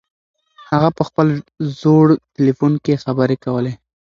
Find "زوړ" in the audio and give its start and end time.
1.79-2.05